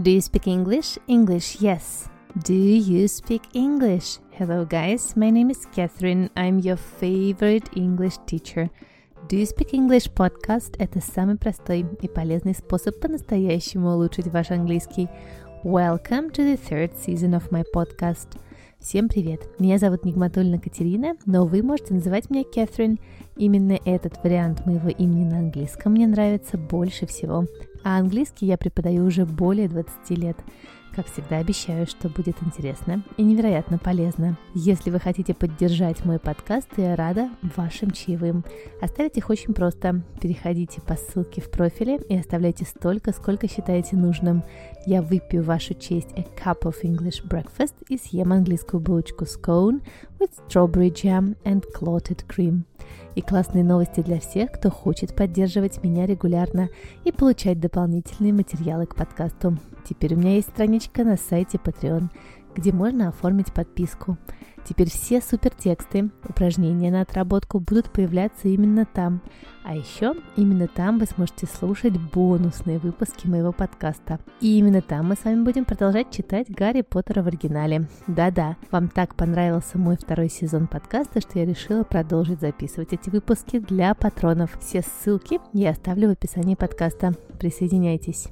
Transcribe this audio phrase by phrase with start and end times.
[0.00, 0.96] Do you speak English?
[1.08, 2.08] English, yes.
[2.44, 4.18] Do you speak English?
[4.30, 5.14] Hello, guys.
[5.14, 6.30] My name is Catherine.
[6.36, 8.70] I'm your favorite English teacher.
[9.28, 15.10] Do You Speak English podcast– это самый простой и полезный способ по-настоящему улучшить ваш английский.
[15.64, 18.40] Welcome to the third season of my podcast.
[18.78, 19.42] Всем привет!
[19.58, 22.98] Меня зовут Нигматульна Катерина, но вы можете называть меня Кэтрин.
[23.36, 27.44] Именно этот вариант моего имени на английском мне нравится больше всего.
[27.82, 30.36] А английский я преподаю уже более 20 лет.
[30.94, 34.36] Как всегда обещаю, что будет интересно и невероятно полезно.
[34.54, 38.44] Если вы хотите поддержать мой подкаст, я рада вашим чаевым.
[38.82, 40.02] Оставить их очень просто.
[40.20, 44.42] Переходите по ссылке в профиле и оставляйте столько, сколько считаете нужным.
[44.84, 49.82] Я выпью вашу честь a cup of English breakfast и съем английскую булочку scone
[50.18, 52.62] with strawberry jam and clotted cream.
[53.14, 56.68] И классные новости для всех, кто хочет поддерживать меня регулярно
[57.04, 59.56] и получать дополнительные материалы к подкасту.
[59.84, 62.08] Теперь у меня есть страничка на сайте Patreon,
[62.54, 64.18] где можно оформить подписку.
[64.64, 69.22] Теперь все супертексты, упражнения на отработку будут появляться именно там.
[69.64, 74.20] А еще именно там вы сможете слушать бонусные выпуски моего подкаста.
[74.40, 77.88] И именно там мы с вами будем продолжать читать Гарри Поттера в оригинале.
[78.06, 83.58] Да-да, вам так понравился мой второй сезон подкаста, что я решила продолжить записывать эти выпуски
[83.58, 84.58] для патронов.
[84.60, 87.12] Все ссылки я оставлю в описании подкаста.
[87.38, 88.28] Присоединяйтесь.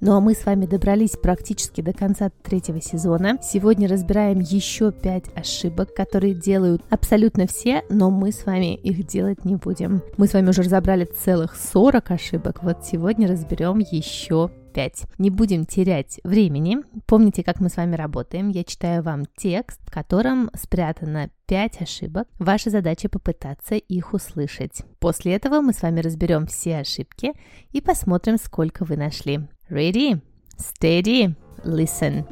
[0.00, 3.38] Ну а мы с вами добрались практически до конца третьего сезона.
[3.42, 9.44] Сегодня разбираем еще пять ошибок, которые делают абсолютно все, но мы с вами их делать
[9.44, 10.02] не будем.
[10.16, 15.02] Мы с вами уже разобрали целых 40 ошибок, вот сегодня разберем еще 5.
[15.18, 16.78] Не будем терять времени.
[17.06, 18.48] Помните, как мы с вами работаем.
[18.48, 22.28] Я читаю вам текст, в котором спрятано 5 ошибок.
[22.38, 24.82] Ваша задача попытаться их услышать.
[24.98, 27.32] После этого мы с вами разберем все ошибки
[27.72, 29.40] и посмотрим, сколько вы нашли.
[29.70, 30.20] Ready?
[30.58, 31.32] Steady?
[31.62, 32.26] Listen.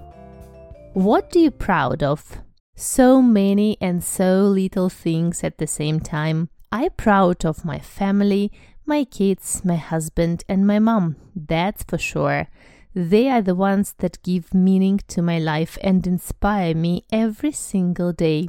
[0.95, 2.39] What are you proud of?
[2.75, 6.49] So many and so little things at the same time.
[6.73, 8.51] I'm proud of my family,
[8.85, 11.15] my kids, my husband, and my mom.
[11.37, 12.49] That's for sure.
[12.93, 18.13] They are the ones that give meaning to my life and inspire me every single
[18.13, 18.49] day.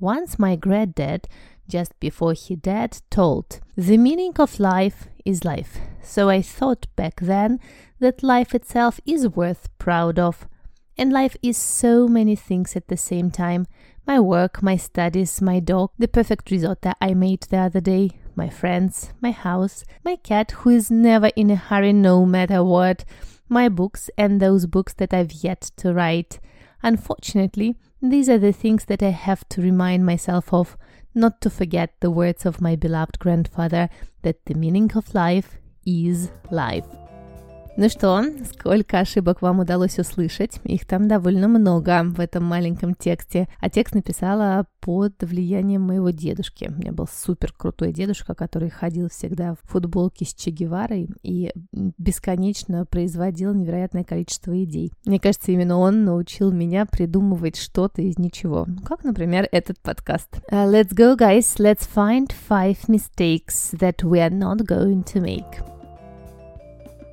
[0.00, 1.28] Once my granddad,
[1.72, 5.78] just before he died, told, The meaning of life is life.
[6.02, 7.60] So I thought back then
[7.98, 10.46] that life itself is worth proud of.
[10.98, 13.66] And life is so many things at the same time.
[14.06, 18.50] My work, my studies, my dog, the perfect risotto I made the other day, my
[18.50, 23.04] friends, my house, my cat who is never in a hurry no matter what,
[23.48, 26.38] my books and those books that I've yet to write.
[26.82, 30.76] Unfortunately, these are the things that I have to remind myself of,
[31.14, 33.88] not to forget the words of my beloved grandfather
[34.22, 36.86] that the meaning of life is life.
[37.74, 38.22] Ну что,
[38.52, 40.60] сколько ошибок вам удалось услышать?
[40.64, 43.48] Их там довольно много в этом маленьком тексте.
[43.60, 46.68] А текст написала под влиянием моего дедушки.
[46.68, 51.50] У меня был супер крутой дедушка, который ходил всегда в футболке с Че Геварой и
[51.72, 54.92] бесконечно производил невероятное количество идей.
[55.06, 58.66] Мне кажется, именно он научил меня придумывать что-то из ничего.
[58.66, 60.28] Ну, как, например, этот подкаст.
[60.50, 61.56] Uh, let's go, guys.
[61.58, 65.71] Let's find five mistakes that we are not going to make.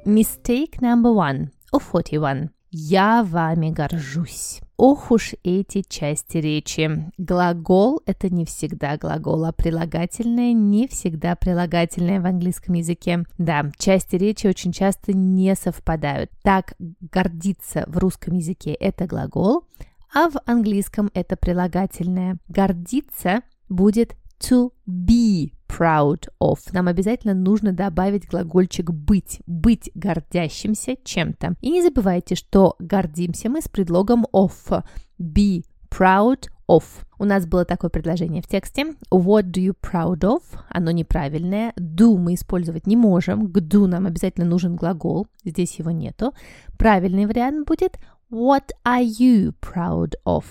[0.09, 2.49] Mistake number one of 41.
[2.71, 4.59] Я вами горжусь.
[4.75, 7.11] Ох уж эти части речи.
[7.19, 13.23] Глагол– это не всегда глагол, а прилагательное не всегда прилагательное в английском языке.
[13.37, 16.31] Да, части речи очень часто не совпадают.
[16.41, 19.67] Так, гордиться в русском языке– это глагол,
[20.11, 22.39] а в английском это прилагательное.
[22.47, 26.57] Гордиться будет to be proud of.
[26.73, 31.55] Нам обязательно нужно добавить глагольчик быть, быть гордящимся чем-то.
[31.61, 34.83] И не забывайте, что гордимся мы с предлогом of.
[35.19, 36.83] Be proud of.
[37.17, 38.95] У нас было такое предложение в тексте.
[39.11, 40.41] What do you proud of?
[40.69, 41.73] Оно неправильное.
[41.77, 43.51] Do мы использовать не можем.
[43.51, 45.27] К do нам обязательно нужен глагол.
[45.43, 46.33] Здесь его нету.
[46.77, 47.97] Правильный вариант будет
[48.31, 50.45] What are you proud of?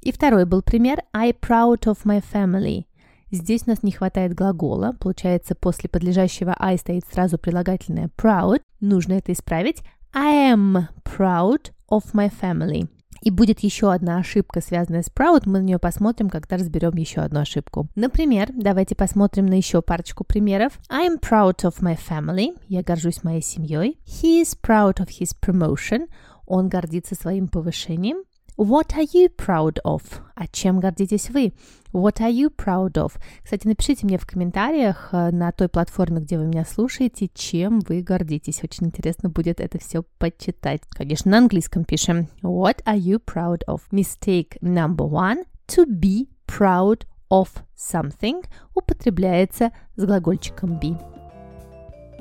[0.00, 2.86] И второй был пример I proud of my family.
[3.32, 4.94] Здесь у нас не хватает глагола.
[5.00, 8.60] Получается, после подлежащего I стоит сразу прилагательное proud.
[8.80, 9.82] Нужно это исправить.
[10.12, 12.88] I am proud of my family.
[13.22, 15.44] И будет еще одна ошибка, связанная с proud.
[15.46, 17.88] Мы на нее посмотрим, когда разберем еще одну ошибку.
[17.94, 20.78] Например, давайте посмотрим на еще парочку примеров.
[20.90, 22.54] I am proud of my family.
[22.68, 23.98] Я горжусь моей семьей.
[24.04, 26.06] He is proud of his promotion.
[26.46, 28.24] Он гордится своим повышением.
[28.56, 30.02] What are you proud of?
[30.34, 31.52] А чем гордитесь вы?
[31.92, 33.12] What are you proud of?
[33.42, 38.02] Кстати, напишите мне в комментариях э, на той платформе, где вы меня слушаете, чем вы
[38.02, 38.62] гордитесь.
[38.62, 40.82] Очень интересно будет это все почитать.
[40.90, 42.28] Конечно, на английском пишем.
[42.42, 43.80] What are you proud of?
[43.90, 45.44] Mistake number one.
[45.68, 48.44] To be proud of something
[48.74, 50.96] употребляется с глагольчиком be.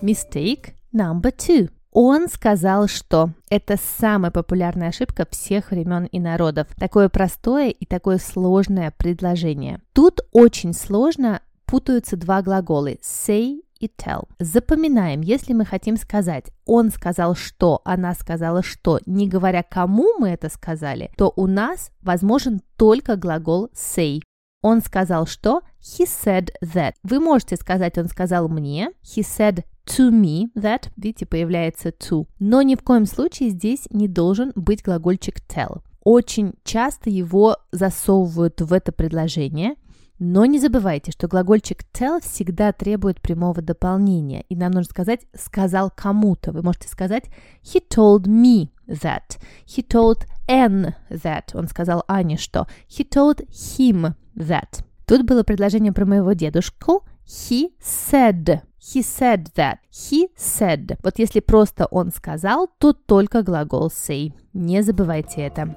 [0.01, 1.69] Mistake number two.
[1.92, 6.68] Он сказал, что это самая популярная ошибка всех времен и народов.
[6.78, 9.82] Такое простое и такое сложное предложение.
[9.94, 14.28] Тут очень сложно путаются два глагола say и tell.
[14.40, 20.30] Запоминаем, если мы хотим сказать «он сказал что», «она сказала что», не говоря кому мы
[20.30, 24.22] это сказали, то у нас возможен только глагол say.
[24.62, 25.62] Он сказал что?
[25.81, 26.94] He said that.
[27.04, 28.92] Вы можете сказать «он сказал мне».
[29.04, 30.90] He said to me that.
[30.96, 32.28] Видите, появляется to.
[32.40, 35.81] Но ни в коем случае здесь не должен быть глагольчик tell.
[36.04, 39.75] Очень часто его засовывают в это предложение.
[40.24, 44.46] Но не забывайте, что глагольчик tell всегда требует прямого дополнения.
[44.50, 46.52] И нам нужно сказать «сказал кому-то».
[46.52, 47.24] Вы можете сказать
[47.63, 49.40] «he told me that».
[49.66, 51.56] «He told Anne that».
[51.56, 52.68] Он сказал Ане что.
[52.88, 54.83] «He told him that.
[55.06, 57.04] Тут было предложение про моего дедушку.
[57.25, 58.62] He said.
[58.80, 59.78] He said that.
[59.92, 60.98] He said.
[61.04, 64.33] Вот если просто он сказал, то только глагол say.
[64.54, 65.75] Не забывайте это.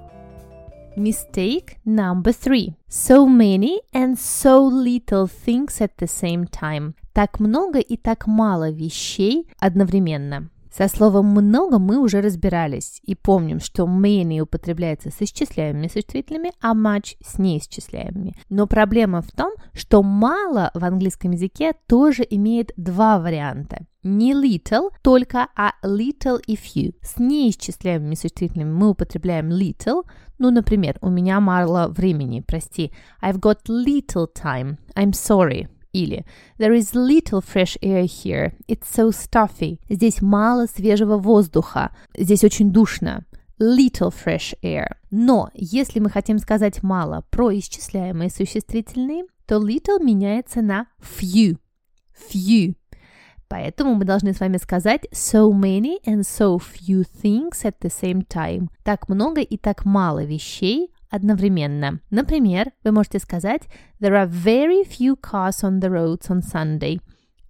[0.97, 2.75] Mistake number three.
[2.89, 6.95] So many and so little things at the same time.
[7.13, 10.51] Так много и так мало вещей одновременно.
[10.77, 16.75] Со словом «много» мы уже разбирались и помним, что many употребляется с исчисляемыми существительными, а
[16.75, 18.35] much с неисчисляемыми.
[18.49, 23.87] Но проблема в том, что «мало» в английском языке тоже имеет два варианта.
[24.03, 26.93] Не little только, а little и few.
[27.03, 30.03] С неисчисляемыми существительными мы употребляем little,
[30.39, 32.91] ну, например, у меня мало времени, прости.
[33.23, 34.79] I've got little time.
[34.97, 35.69] I'm sorry.
[35.95, 36.27] Или
[36.59, 38.53] There is little fresh air here.
[38.69, 39.81] It's so stuffy.
[39.89, 41.93] Здесь мало свежего воздуха.
[42.17, 43.25] Здесь очень душно.
[43.59, 44.97] Little fresh air.
[45.11, 51.59] Но если мы хотим сказать мало про исчисляемые существительные, то little меняется на few.
[52.31, 52.75] Few.
[53.49, 58.27] Поэтому мы должны с вами сказать so many and so few things at the same
[58.27, 58.69] time.
[58.83, 62.01] Так много и так мало вещей одновременно.
[62.11, 63.63] Например, вы можете сказать
[64.01, 67.01] There are very few cars on the roads on Sunday.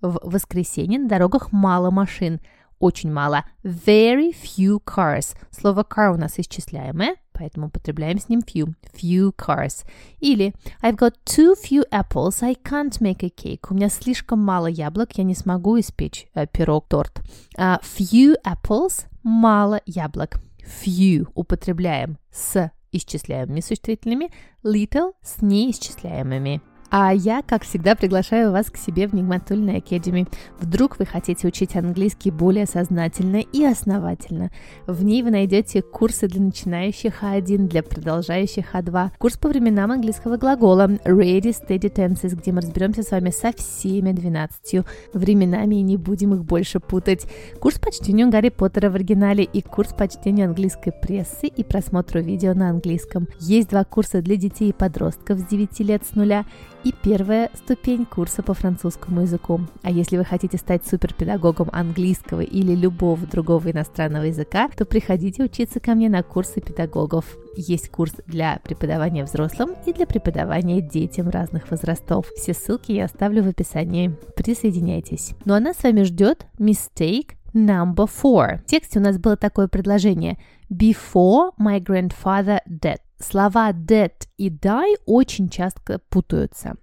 [0.03, 2.41] В воскресенье на дорогах мало машин.
[2.79, 3.45] Очень мало.
[3.63, 5.35] Very few cars.
[5.51, 8.75] Слово car у нас исчисляемое, поэтому употребляем с ним few.
[8.93, 9.87] Few cars.
[10.21, 13.61] Или I've got too few apples, I can't make a cake.
[13.71, 17.23] У меня слишком мало яблок, я не смогу испечь э, пирог, торт.
[17.57, 20.39] Uh, few apples, мало яблок.
[20.85, 24.31] Few употребляем с исчисляемыми существительными,
[24.65, 26.63] little с неисчисляемыми.
[26.91, 30.29] А я, как всегда, приглашаю вас к себе в Нигматульной Academy.
[30.61, 34.51] Вдруг вы хотите учить английский более сознательно и основательно.
[34.87, 40.37] В ней вы найдете курсы для начинающих А1, для продолжающих А2, курс по временам английского
[40.37, 45.97] глагола Ready Steady Tenses, где мы разберемся с вами со всеми 12 временами и не
[45.97, 47.27] будем их больше путать,
[47.61, 52.21] курс по чтению Гарри Поттера в оригинале и курс по чтению английской прессы и просмотру
[52.21, 53.27] видео на английском.
[53.41, 56.45] Есть два курса для детей и подростков с 9 лет с нуля
[56.85, 59.61] и первая ступень курса по французскому языку.
[59.83, 65.81] А если вы хотите стать суперпедагогом английского или любого другого иностранного языка, то приходите учиться
[65.81, 67.25] ко мне на курсы педагогов.
[67.57, 72.27] Есть курс для преподавания взрослым и для преподавания детям разных возрастов.
[72.37, 74.15] Все ссылки я оставлю в описании.
[74.37, 75.35] Присоединяйтесь.
[75.45, 78.59] Ну а нас с вами ждет mistake number four.
[78.59, 80.39] В тексте у нас было такое предложение
[80.71, 82.99] Before my grandfather dead.
[83.31, 86.75] Слова dead и die очень часто путаются.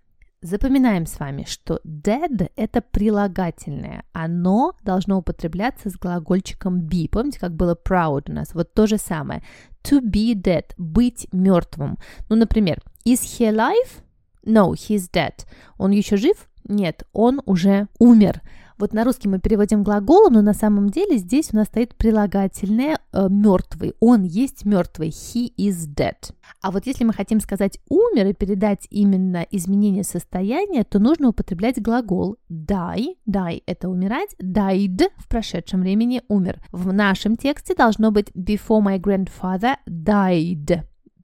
[0.42, 4.04] Запоминаем с вами, что dead– это прилагательное.
[4.12, 7.08] Оно должно употребляться с глагольчиком be.
[7.08, 8.56] Помните, как было proud у нас?
[8.56, 9.44] Вот то же самое.
[9.84, 12.00] To be dead– быть мертвым.
[12.28, 14.02] Ну, например, is he alive?
[14.44, 15.46] No, he's dead.
[15.78, 16.48] Он еще жив?
[16.64, 18.42] Нет, он уже умер.
[18.82, 22.98] Вот на русский мы переводим глаголом, но на самом деле здесь у нас стоит прилагательное
[23.14, 23.94] э, мертвый.
[24.00, 25.10] Он есть мертвый.
[25.10, 26.16] He is dead.
[26.64, 31.80] А вот если мы хотим сказать умер и передать именно изменение состояния, то нужно употреблять
[31.80, 33.18] глагол die.
[33.30, 34.36] Die– это умирать.
[34.42, 36.60] Died в прошедшем времени умер.
[36.72, 40.82] В нашем тексте должно быть before my grandfather died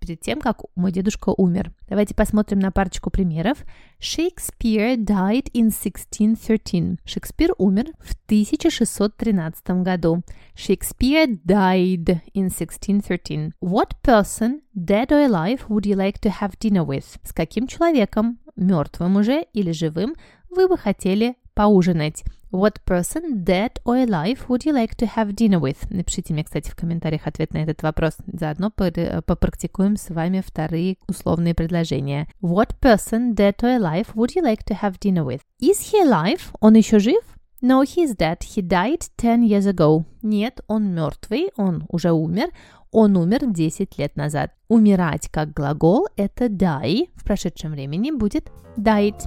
[0.07, 1.73] перед тем, как мой дедушка умер.
[1.89, 3.57] Давайте посмотрим на парочку примеров.
[3.99, 6.99] Shakespeare died in 1613.
[7.03, 10.21] Шекспир умер в 1613 году.
[10.55, 13.51] Shakespeare died in 1613.
[13.61, 17.05] What person, dead or alive, would you like to have dinner with?
[17.23, 20.15] С каким человеком, мертвым уже или живым,
[20.49, 22.23] вы бы хотели поужинать?
[22.49, 25.77] What person, dead or alive, would you like to have dinner with?
[25.89, 28.13] Напишите мне, кстати, в комментариях ответ на этот вопрос.
[28.25, 32.29] Заодно попрактикуем с вами вторые условные предложения.
[32.41, 35.41] What person, dead or alive, would you like to have dinner with?
[35.61, 36.39] Is he alive?
[36.61, 37.21] Он еще жив?
[37.61, 38.37] No, he's dead.
[38.43, 40.05] He died 10 years ago.
[40.21, 42.49] Нет, он мертвый, он уже умер.
[42.91, 44.51] Он умер 10 лет назад.
[44.69, 47.09] Умирать как глагол– это die.
[47.15, 49.19] В прошедшем времени будет died.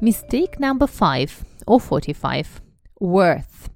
[0.00, 1.30] Mistake number five
[1.68, 2.46] or 45.
[3.00, 3.70] Worth.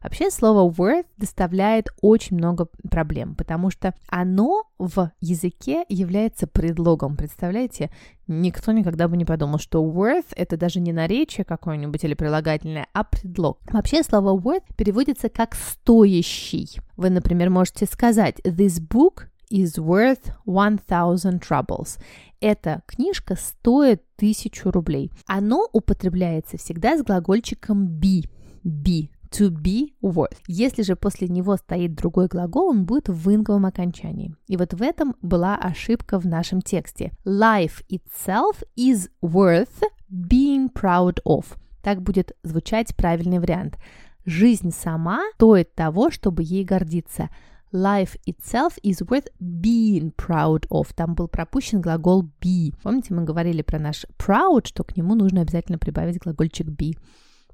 [0.00, 7.16] Вообще слово worth доставляет очень много проблем, потому что оно в языке является предлогом.
[7.16, 7.90] Представляете,
[8.28, 13.02] никто никогда бы не подумал, что worth это даже не наречие какое-нибудь или прилагательное, а
[13.02, 13.58] предлог.
[13.72, 16.78] Вообще слово worth переводится как стоящий.
[16.96, 21.98] Вы, например, можете сказать this book is worth 1000 troubles.
[22.40, 25.10] Эта книжка стоит тысячу рублей.
[25.26, 28.28] Оно употребляется всегда с глагольчиком be.
[28.64, 29.08] Be.
[29.30, 30.38] To be worth.
[30.46, 34.34] Если же после него стоит другой глагол, он будет в инговом окончании.
[34.46, 37.12] И вот в этом была ошибка в нашем тексте.
[37.26, 41.44] Life itself is worth being proud of.
[41.82, 43.78] Так будет звучать правильный вариант.
[44.24, 47.28] Жизнь сама стоит того, чтобы ей гордиться.
[47.70, 50.94] Life itself is worth being proud of.
[50.94, 52.72] Там был пропущен глагол be.
[52.82, 56.96] Помните, мы говорили про наш proud, что к нему нужно обязательно прибавить глагольчик be.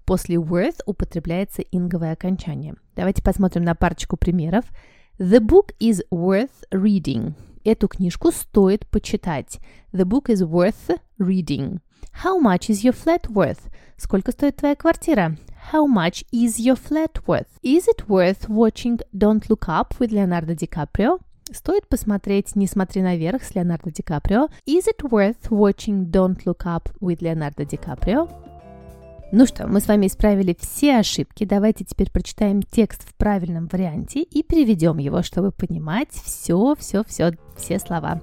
[0.05, 2.77] После worth употребляется инговое окончание.
[2.95, 4.65] Давайте посмотрим на парочку примеров.
[5.19, 7.35] The book is worth reading.
[7.65, 9.59] Эту книжку стоит почитать.
[9.93, 11.81] The book is worth reading.
[12.23, 13.61] How much is your flat worth?
[13.97, 15.37] Сколько стоит твоя квартира?
[15.73, 17.59] How much is your flat worth?
[17.63, 21.21] Is it worth watching Don't Look Up with Leonardo DiCaprio?
[21.51, 24.49] Стоит посмотреть «Не смотри наверх» с Леонардо Ди Каприо.
[24.67, 28.31] Is it worth watching Don't Look Up with Leonardo DiCaprio?
[29.33, 31.45] Ну что, мы с вами исправили все ошибки.
[31.45, 37.33] Давайте теперь прочитаем текст в правильном варианте и переведем его, чтобы понимать все, все, все,
[37.57, 38.21] все слова.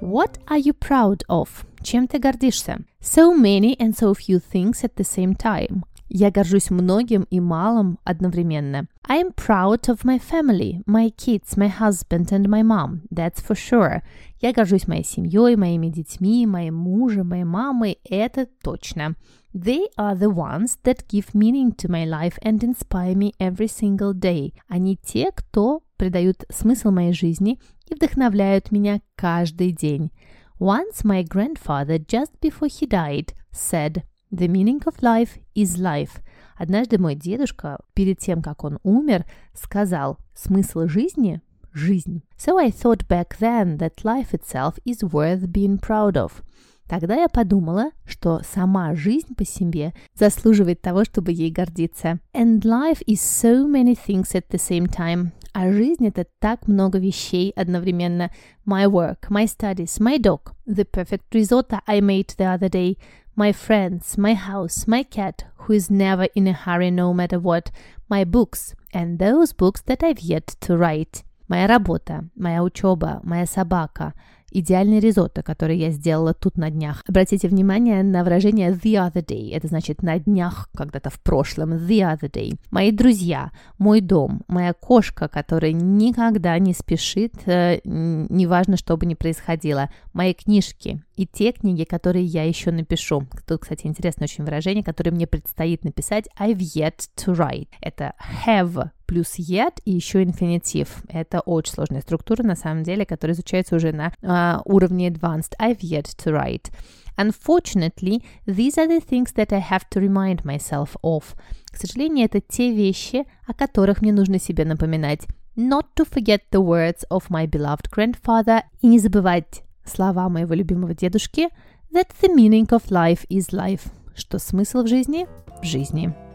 [0.00, 1.48] What are you proud of?
[1.82, 2.78] Чем ты гордишься?
[3.00, 5.84] So many and so few things at the same time.
[6.08, 8.86] Я горжусь многим и малым одновременно.
[9.08, 13.02] I am proud of my family, my kids, my husband and my mom.
[13.10, 14.02] That's for sure.
[14.40, 17.98] Я горжусь моей семьей, моими детьми, моим мужем, моей мамой.
[18.08, 19.16] Это точно.
[19.52, 24.12] They are the ones that give meaning to my life and inspire me every single
[24.12, 24.54] day.
[24.68, 27.58] Они те, кто придают смысл моей жизни
[27.88, 30.12] и вдохновляют меня каждый день.
[30.58, 34.02] Once my grandfather, just before he died, said,
[34.36, 36.20] The meaning of life is life.
[36.58, 39.24] Однажды мой дедушка, перед тем, как он умер,
[39.54, 41.40] сказал, смысл жизни–
[41.72, 42.22] жизнь.
[42.36, 46.42] So I thought back then that life itself is worth being proud of.
[46.86, 52.20] Тогда я подумала, что сама жизнь по себе заслуживает того, чтобы ей гордиться.
[52.34, 55.30] And life is so many things at the same time.
[55.54, 58.30] А жизнь— это так много вещей одновременно.
[58.66, 62.98] My work, my studies, my dog, the perfect risotto I made the other day,
[63.35, 67.71] my friends, my house, my cat, who is never in a hurry no matter what,
[68.09, 71.23] my books, and those books that I've yet to write.
[71.47, 77.02] Моя работа, моя учеба, моя собака — Идеальный ризотто, который я сделала тут на днях.
[77.08, 79.54] Обратите внимание на выражение the other day.
[79.54, 81.74] Это значит на днях, когда-то в прошлом.
[81.74, 82.58] The other day.
[82.70, 89.14] Мои друзья, мой дом, моя кошка, которая никогда не спешит, э, неважно, что бы ни
[89.14, 89.90] происходило.
[90.12, 93.26] Мои книжки и те книги, которые я еще напишу.
[93.46, 96.28] Тут, кстати, интересное очень выражение, которое мне предстоит написать.
[96.38, 97.68] I've yet to write.
[97.80, 98.14] Это
[98.46, 101.02] have плюс yet и еще инфинитив.
[101.08, 105.54] Это очень сложная структура, на самом деле, которая изучается уже на uh, уровне advanced.
[105.60, 106.70] I've yet to write.
[107.16, 111.24] Unfortunately, these are the things that I have to remind myself of.
[111.70, 115.26] К сожалению, это те вещи, о которых мне нужно себе напоминать.
[115.56, 120.94] Not to forget the words of my beloved grandfather и не забывать слова моего любимого
[120.94, 121.48] дедушки
[121.92, 125.26] that the meaning of life is life, что смысл в жизни–
[125.62, 126.25] в жизни.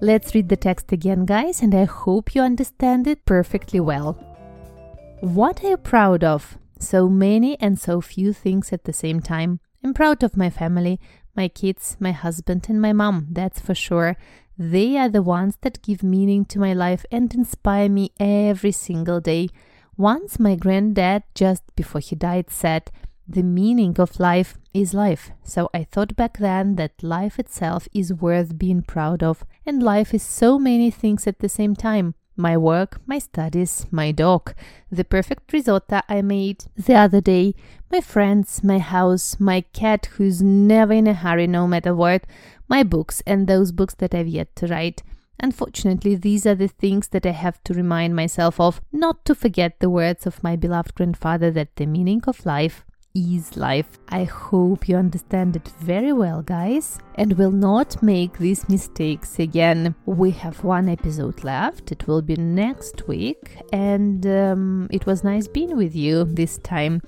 [0.00, 4.12] Let's read the text again, guys, and I hope you understand it perfectly well.
[5.20, 6.56] What are you proud of?
[6.78, 9.58] So many and so few things at the same time.
[9.82, 11.00] I'm proud of my family,
[11.34, 14.16] my kids, my husband, and my mom, that's for sure.
[14.56, 19.20] They are the ones that give meaning to my life and inspire me every single
[19.20, 19.48] day.
[19.96, 22.92] Once my granddad, just before he died, said,
[23.28, 25.30] the meaning of life is life.
[25.44, 30.14] So I thought back then that life itself is worth being proud of, and life
[30.14, 32.14] is so many things at the same time.
[32.36, 34.54] My work, my studies, my dog,
[34.90, 37.54] the perfect risotto I made the other day,
[37.90, 42.24] my friends, my house, my cat who's never in a hurry no matter what,
[42.68, 45.02] my books, and those books that I've yet to write.
[45.40, 49.80] Unfortunately, these are the things that I have to remind myself of, not to forget
[49.80, 52.84] the words of my beloved grandfather that the meaning of life
[53.18, 53.98] is life.
[54.08, 59.94] I hope you understand it very well, guys, and will not make these mistakes again.
[60.06, 65.48] We have one episode left, it will be next week, and um, it was nice
[65.48, 67.02] being with you this time.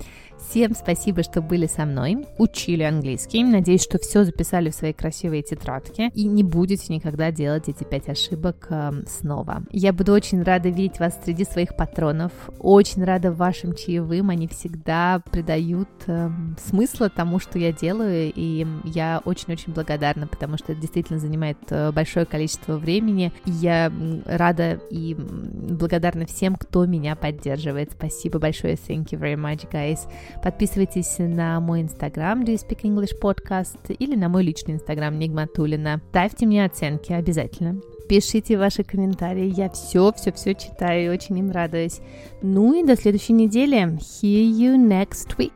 [0.49, 3.43] Всем спасибо, что были со мной, учили английский.
[3.43, 8.09] Надеюсь, что все записали в свои красивые тетрадки и не будете никогда делать эти пять
[8.09, 9.63] ошибок э, снова.
[9.71, 12.31] Я буду очень рада видеть вас среди своих патронов.
[12.59, 14.29] Очень рада вашим чаевым.
[14.29, 16.29] Они всегда придают э,
[16.61, 21.91] смысла тому, что я делаю, и я очень-очень благодарна, потому что это действительно занимает э,
[21.91, 23.31] большое количество времени.
[23.45, 23.91] Я
[24.25, 27.91] рада и благодарна всем, кто меня поддерживает.
[27.91, 28.73] Спасибо большое.
[28.75, 29.99] Thank you very much, guys.
[30.43, 36.01] Подписывайтесь на мой инстаграм Do You Speak English Podcast или на мой личный инстаграм Нигматулина.
[36.09, 37.81] Ставьте мне оценки обязательно.
[38.09, 42.01] Пишите ваши комментарии, я все-все-все читаю и очень им радуюсь.
[42.41, 43.77] Ну и до следующей недели.
[43.99, 45.53] See you next week.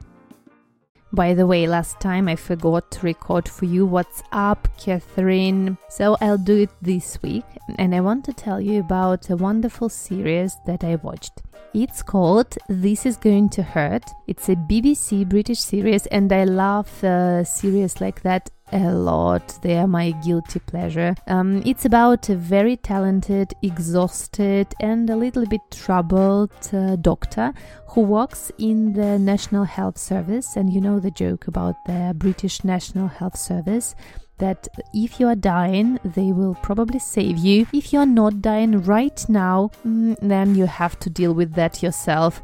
[1.11, 5.77] By the way, last time I forgot to record for you what's up, Catherine.
[5.89, 7.45] So I'll do it this week,
[7.77, 11.41] and I want to tell you about a wonderful series that I watched.
[11.75, 14.09] It's called This Is Going to Hurt.
[14.27, 19.59] It's a BBC British series, and I love uh, series like that a lot.
[19.61, 21.15] They are my guilty pleasure.
[21.27, 27.53] Um, it's about a very talented, exhausted, and a little bit troubled uh, doctor
[27.89, 30.55] who works in the National Health Service.
[30.55, 33.95] And you know the joke about the British National Health Service
[34.37, 37.67] that if you are dying, they will probably save you.
[37.73, 41.81] If you are not dying right now, mm, then you have to deal with that
[41.81, 42.41] yourself.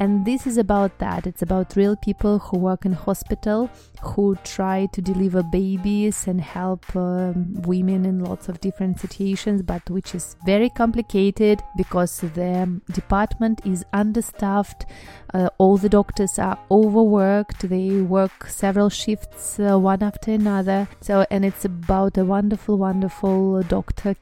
[0.00, 1.26] And this is about that.
[1.26, 3.70] It's about real people who work in hospital,
[4.02, 9.88] who try to deliver babies and help um, women in lots of different situations, but
[9.88, 14.86] which is very complicated because the department is understaffed.
[15.32, 17.68] Uh, all the doctors are overworked.
[17.68, 20.88] They work several shifts, uh, one after another.
[21.00, 24.14] So, and it's about a wonderful, wonderful doctor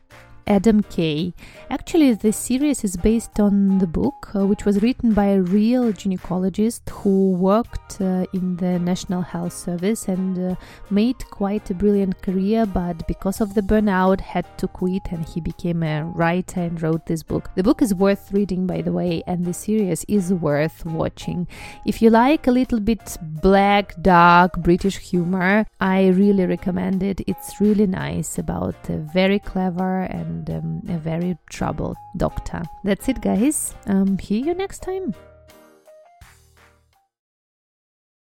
[0.46, 1.32] Adam Kay.
[1.70, 5.92] Actually, the series is based on the book, uh, which was written by a real
[5.92, 10.54] gynecologist who worked uh, in the National Health Service and uh,
[10.90, 15.40] made quite a brilliant career, but because of the burnout, had to quit and he
[15.40, 17.50] became a writer and wrote this book.
[17.54, 21.46] The book is worth reading, by the way, and the series is worth watching.
[21.86, 27.20] If you like a little bit black, dark British humor, I really recommend it.
[27.26, 32.62] It's really nice about very clever and and um, a very troubled doctor.
[32.84, 33.74] That's it, guys.
[33.86, 35.14] Um, hear you next time.